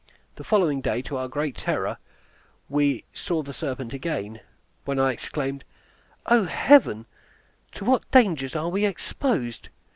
The 0.35 0.43
following 0.43 0.81
day, 0.81 1.03
to 1.03 1.17
our 1.17 1.27
great 1.27 1.55
terror, 1.55 1.97
we 2.67 3.03
saw 3.13 3.43
the 3.43 3.53
serpent 3.53 3.93
again, 3.93 4.39
when 4.83 4.97
I 4.97 5.11
exclaimed, 5.13 5.63
"O 6.25 6.45
Heaven, 6.45 7.05
to 7.73 7.85
what 7.85 8.09
dangers 8.09 8.55
are 8.55 8.69
we 8.69 8.83
exposed! 8.83 9.69